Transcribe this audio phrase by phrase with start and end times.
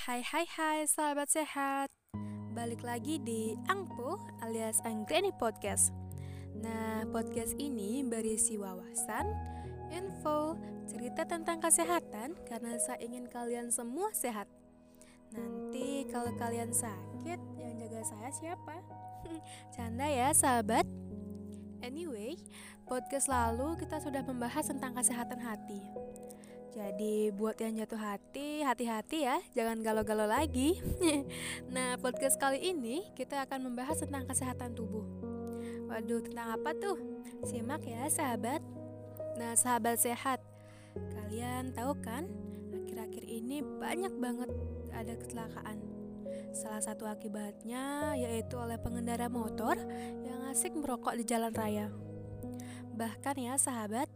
[0.00, 1.92] Hai hai hai sahabat sehat.
[2.56, 5.92] Balik lagi di Angpo alias Anggreni Podcast.
[6.56, 9.28] Nah podcast ini berisi wawasan,
[9.92, 10.56] info,
[10.88, 14.48] cerita tentang kesehatan Karena saya ingin kalian semua sehat.
[15.36, 18.80] Nanti kalau kalian sakit yang jaga saya siapa?
[19.76, 20.88] Canda ya sahabat.
[21.84, 22.40] Anyway,
[22.88, 25.84] podcast lalu kita sudah membahas tentang kesehatan hati
[26.70, 30.78] jadi buat yang jatuh hati, hati-hati ya, jangan galau-galau lagi.
[31.74, 35.02] nah, podcast kali ini kita akan membahas tentang kesehatan tubuh.
[35.90, 36.94] Waduh, tentang apa tuh?
[37.42, 38.62] Simak ya, sahabat.
[39.34, 40.38] Nah, sahabat sehat,
[40.94, 42.30] kalian tahu kan,
[42.70, 44.50] akhir-akhir ini banyak banget
[44.94, 45.82] ada kecelakaan.
[46.54, 49.74] Salah satu akibatnya yaitu oleh pengendara motor
[50.22, 51.90] yang asik merokok di jalan raya.
[52.94, 54.06] Bahkan ya, sahabat,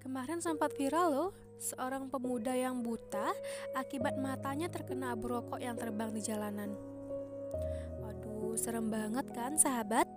[0.00, 3.36] kemarin sempat viral loh seorang pemuda yang buta
[3.76, 6.72] akibat matanya terkena abu rokok yang terbang di jalanan.
[8.00, 10.08] Waduh, serem banget kan sahabat?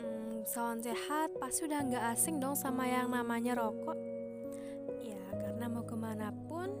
[0.00, 4.00] Hmm, salam sehat pasti udah nggak asing dong sama yang namanya rokok.
[5.04, 6.72] Ya, karena mau ke mana pun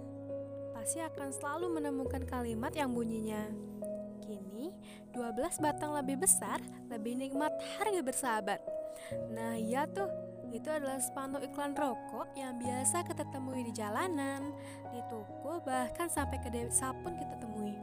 [0.72, 3.70] pasti akan selalu menemukan kalimat yang bunyinya
[4.30, 4.70] Kini,
[5.10, 8.60] 12 batang lebih besar, lebih nikmat harga bersahabat.
[9.34, 10.06] Nah, iya tuh,
[10.50, 14.50] itu adalah spanduk iklan rokok yang biasa kita temui di jalanan,
[14.90, 17.74] di toko, bahkan sampai ke desa pun kita temui.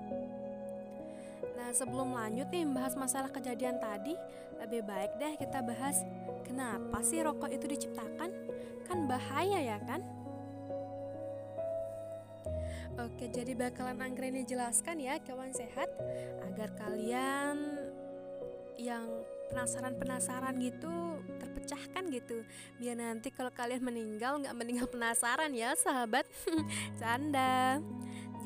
[1.56, 4.16] Nah, sebelum lanjut nih membahas masalah kejadian tadi,
[4.60, 6.04] lebih baik deh kita bahas
[6.44, 8.30] kenapa sih rokok itu diciptakan?
[8.88, 10.04] Kan bahaya ya kan?
[12.98, 15.86] Oke, jadi bakalan Anggreni jelaskan ya kawan sehat
[16.50, 17.78] agar kalian
[18.74, 19.06] yang
[19.52, 22.44] penasaran-penasaran gitu terpecahkan gitu.
[22.80, 26.28] Biar nanti kalau kalian meninggal nggak meninggal penasaran ya sahabat.
[27.00, 27.82] Canda.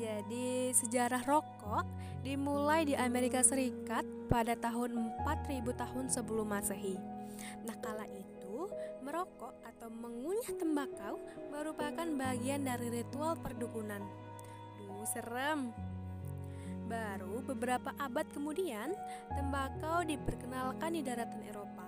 [0.00, 1.86] Jadi sejarah rokok
[2.26, 6.96] dimulai di Amerika Serikat pada tahun 4000 tahun sebelum masehi.
[7.62, 8.70] Nah kala itu
[9.02, 11.18] merokok atau mengunyah tembakau
[11.50, 14.02] merupakan bagian dari ritual perdukunan.
[14.80, 15.70] Duh serem
[16.86, 18.94] Baru beberapa abad kemudian,
[19.30, 21.86] tembakau diperkenalkan di daratan Eropa.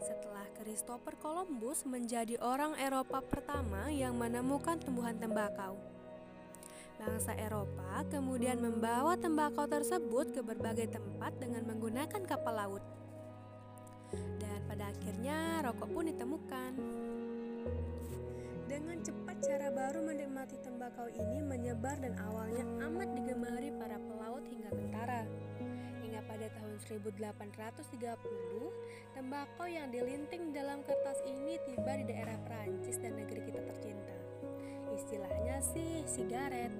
[0.00, 5.76] Setelah Christopher Columbus menjadi orang Eropa pertama yang menemukan tumbuhan tembakau.
[7.00, 12.84] Bangsa Eropa kemudian membawa tembakau tersebut ke berbagai tempat dengan menggunakan kapal laut.
[14.12, 16.72] Dan pada akhirnya rokok pun ditemukan.
[18.70, 24.70] Dengan cepat cara baru menikmati tembakau ini menyebar dan awalnya amat digemari para pelaut hingga
[24.70, 25.26] tentara.
[25.98, 27.90] Hingga pada tahun 1830,
[29.18, 34.14] tembakau yang dilinting dalam kertas ini tiba di daerah Perancis dan negeri kita tercinta.
[34.94, 36.70] Istilahnya sih sigaret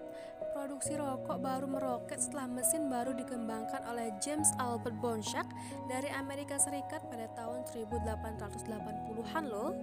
[0.56, 5.52] produksi rokok baru meroket setelah mesin baru dikembangkan oleh James Albert Bonshak
[5.92, 9.76] dari Amerika Serikat pada tahun 1880-an loh.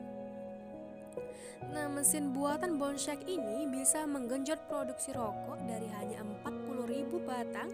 [1.73, 7.71] Nah, mesin buatan Bonshak ini bisa menggenjot produksi rokok dari hanya 40.000 batang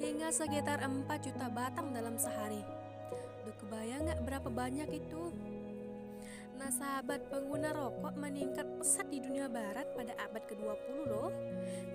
[0.00, 2.62] hingga sekitar 4 juta batang dalam sehari.
[3.44, 5.22] Udah kebayang nggak berapa banyak itu?
[6.54, 11.28] Nah, sahabat pengguna rokok meningkat pesat di dunia barat pada abad ke-20 loh.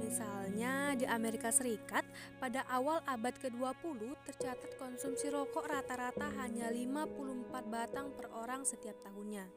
[0.04, 2.04] Misalnya di Amerika Serikat
[2.38, 9.48] pada awal abad ke-20 tercatat konsumsi rokok rata-rata hanya 54 batang per orang setiap tahunnya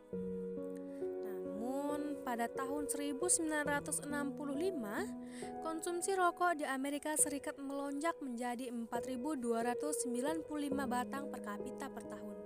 [2.33, 3.93] pada tahun 1965,
[5.61, 10.41] konsumsi rokok di Amerika Serikat melonjak menjadi 4.295
[10.89, 12.37] batang per kapita per tahun.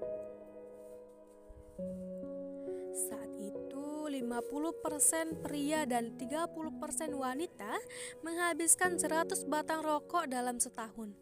[2.97, 7.79] Saat itu, 50% pria dan 30% wanita
[8.27, 11.15] menghabiskan 100 batang rokok dalam setahun.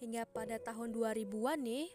[0.00, 1.92] Hingga pada tahun 2000-an nih,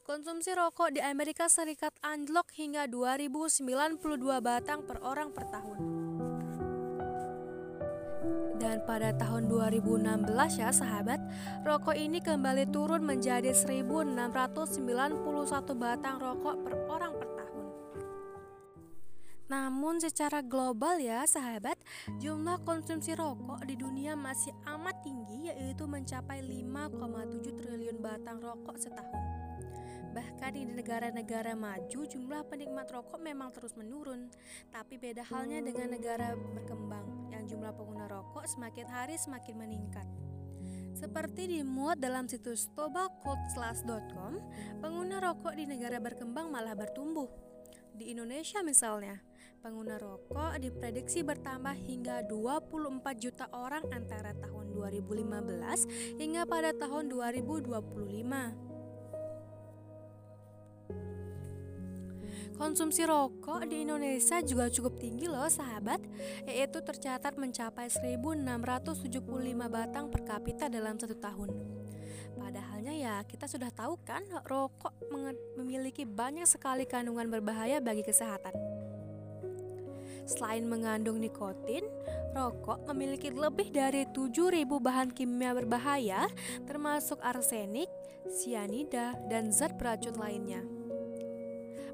[0.00, 4.00] Konsumsi rokok di Amerika Serikat anjlok hingga 2092
[4.40, 5.78] batang per orang per tahun.
[8.56, 11.20] Dan pada tahun 2016 ya sahabat,
[11.68, 15.20] rokok ini kembali turun menjadi 1691
[15.76, 17.66] batang rokok per orang per tahun.
[19.52, 21.76] Namun secara global ya sahabat,
[22.16, 29.29] jumlah konsumsi rokok di dunia masih amat tinggi yaitu mencapai 5,7 triliun batang rokok setahun.
[30.10, 34.26] Bahkan di negara-negara maju jumlah penikmat rokok memang terus menurun
[34.74, 40.08] Tapi beda halnya dengan negara berkembang Yang jumlah pengguna rokok semakin hari semakin meningkat
[41.00, 44.36] seperti dimuat dalam situs tobacoldslash.com,
[44.84, 47.24] pengguna rokok di negara berkembang malah bertumbuh.
[47.96, 49.16] Di Indonesia misalnya,
[49.64, 58.69] pengguna rokok diprediksi bertambah hingga 24 juta orang antara tahun 2015 hingga pada tahun 2025.
[62.60, 65.96] Konsumsi rokok di Indonesia juga cukup tinggi loh sahabat.
[66.44, 69.16] Yaitu tercatat mencapai 1675
[69.64, 71.48] batang per kapita dalam satu tahun.
[72.36, 74.92] Padahalnya ya kita sudah tahu kan rokok
[75.56, 78.52] memiliki banyak sekali kandungan berbahaya bagi kesehatan.
[80.28, 81.88] Selain mengandung nikotin,
[82.36, 86.28] rokok memiliki lebih dari 7000 bahan kimia berbahaya
[86.68, 87.88] termasuk arsenik,
[88.28, 90.79] sianida, dan zat beracun lainnya.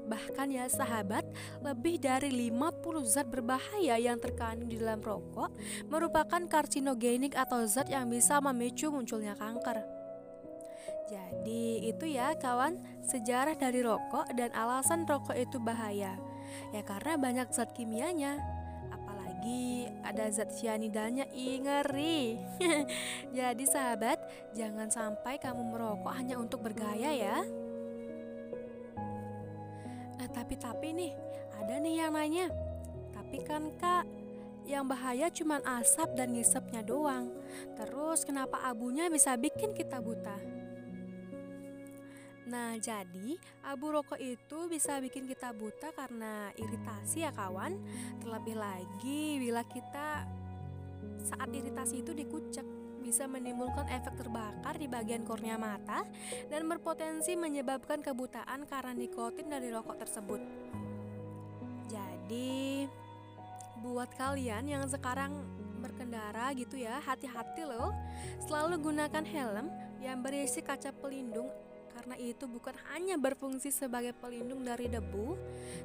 [0.07, 1.27] Bahkan ya sahabat,
[1.59, 5.51] lebih dari 50 zat berbahaya yang terkandung di dalam rokok
[5.91, 9.83] merupakan karsinogenik atau zat yang bisa memicu munculnya kanker.
[11.07, 16.15] Jadi itu ya kawan, sejarah dari rokok dan alasan rokok itu bahaya.
[16.75, 18.39] Ya karena banyak zat kimianya.
[18.91, 22.39] Apalagi ada zat cyanidanya, ih ngeri.
[23.37, 24.19] Jadi sahabat,
[24.51, 27.66] jangan sampai kamu merokok hanya untuk bergaya ya.
[30.47, 31.11] Tapi-tapi nih,
[31.59, 32.47] ada nih yang nanya.
[33.11, 34.07] Tapi kan kak,
[34.63, 37.35] yang bahaya cuma asap dan ngisepnya doang.
[37.75, 40.39] Terus kenapa abunya bisa bikin kita buta?
[42.47, 43.35] Nah jadi
[43.67, 47.75] abu rokok itu bisa bikin kita buta karena iritasi ya kawan.
[48.23, 50.23] Terlebih lagi bila kita
[51.27, 52.63] saat iritasi itu dikucek
[53.07, 56.03] bisa menimbulkan efek terbakar di bagian kornea mata
[56.51, 60.43] dan berpotensi menyebabkan kebutaan karena nikotin dari rokok tersebut.
[61.87, 62.83] Jadi,
[63.79, 65.39] buat kalian yang sekarang
[65.79, 67.95] berkendara gitu ya, hati-hati loh.
[68.43, 69.71] Selalu gunakan helm
[70.03, 71.47] yang berisi kaca pelindung
[71.95, 75.33] karena itu bukan hanya berfungsi sebagai pelindung dari debu,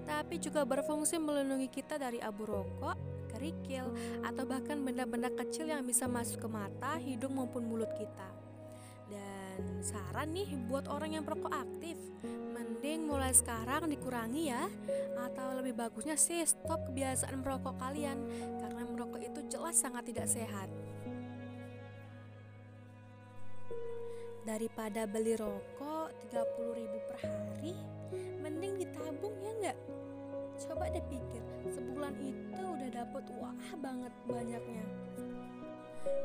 [0.05, 3.12] tapi juga berfungsi melindungi kita dari abu rokok,
[3.43, 3.91] kerikil,
[4.23, 8.31] atau bahkan benda-benda kecil yang bisa masuk ke mata, hidung maupun mulut kita.
[9.11, 11.99] Dan saran nih buat orang yang perokok aktif,
[12.55, 14.71] mending mulai sekarang dikurangi ya,
[15.27, 18.23] atau lebih bagusnya sih stop kebiasaan merokok kalian
[18.63, 20.71] karena merokok itu jelas sangat tidak sehat.
[24.47, 27.75] Daripada beli rokok 30 ribu per hari,
[28.43, 29.79] mending ditabung ya nggak?
[30.61, 34.85] Coba deh pikir, sebulan itu udah dapet wah banget banyaknya.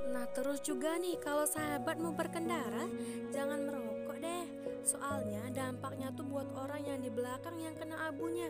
[0.10, 2.90] Nah terus juga nih kalau sahabat mau berkendara
[3.30, 4.46] jangan merokok deh.
[4.82, 8.50] Soalnya dampaknya tuh buat orang yang di belakang yang kena abunya.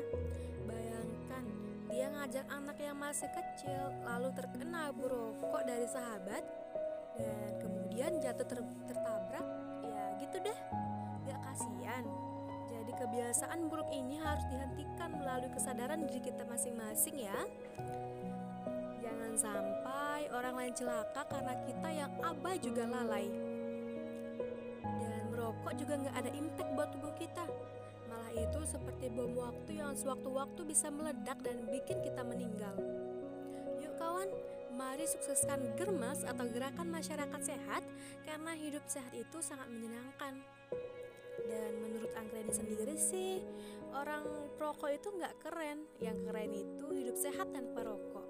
[0.64, 1.44] Bayangkan
[1.92, 6.44] dia ngajak anak yang masih kecil lalu terkena abu rokok dari sahabat
[7.18, 9.48] Dan kemudian jatuh ter tertabrak
[9.84, 10.58] ya gitu deh.
[11.28, 12.07] Gak kasihan
[12.98, 17.38] kebiasaan buruk ini harus dihentikan melalui kesadaran diri kita masing-masing ya.
[19.00, 23.30] Jangan sampai orang lain celaka karena kita yang abai juga lalai.
[24.82, 27.46] Dan merokok juga nggak ada impact buat tubuh kita.
[28.10, 32.74] Malah itu seperti bom waktu yang sewaktu-waktu bisa meledak dan bikin kita meninggal.
[33.78, 34.28] Yuk kawan,
[34.74, 37.86] mari sukseskan Germas atau Gerakan Masyarakat Sehat
[38.26, 40.42] karena hidup sehat itu sangat menyenangkan.
[41.48, 43.42] Dan menurut Anggreni sendiri sih,
[43.96, 45.88] orang perokok itu nggak keren.
[46.04, 48.28] Yang keren itu hidup sehat tanpa rokok.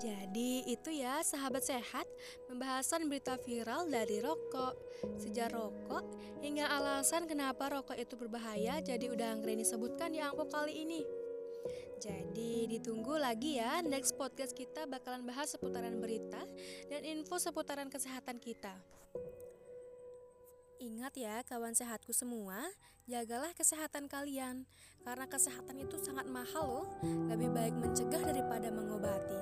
[0.00, 2.08] Jadi itu ya sahabat sehat
[2.48, 4.72] Pembahasan berita viral dari rokok
[5.20, 10.88] Sejak rokok hingga alasan kenapa rokok itu berbahaya Jadi udah Anggreni sebutkan di angpo kali
[10.88, 11.04] ini
[12.00, 16.40] jadi ditunggu lagi ya next podcast kita bakalan bahas seputaran berita
[16.88, 18.72] dan info seputaran kesehatan kita.
[20.80, 22.56] Ingat ya kawan sehatku semua,
[23.04, 24.64] jagalah kesehatan kalian.
[25.04, 26.88] Karena kesehatan itu sangat mahal loh.
[27.04, 29.40] Lebih baik mencegah daripada mengobati.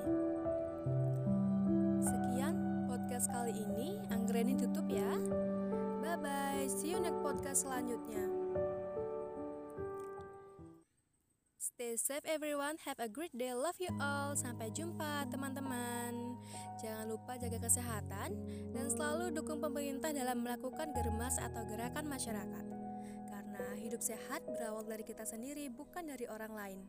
[2.03, 4.03] Sekian podcast kali ini.
[4.11, 5.15] Anggreni tutup ya.
[6.03, 8.39] Bye bye, see you next podcast selanjutnya
[11.89, 16.37] Stay safe everyone, have a great day, love you all Sampai jumpa teman-teman
[16.77, 18.29] Jangan lupa jaga kesehatan
[18.77, 22.65] dan selalu dukung pemerintah dalam melakukan germas atau gerakan masyarakat.
[23.25, 26.79] Karena hidup sehat berawal dari kita sendiri, bukan dari orang lain.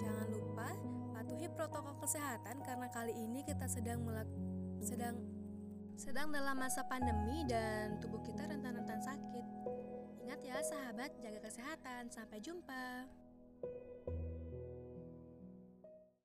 [0.00, 0.72] Jangan lupa
[1.12, 4.00] patuhi protokol kesehatan karena kali ini kita sedang
[4.80, 5.20] sedang
[5.92, 9.44] sedang dalam masa pandemi dan tubuh kita rentan-rentan sakit.
[10.24, 12.08] Ingat ya sahabat, jaga kesehatan.
[12.08, 13.23] Sampai jumpa.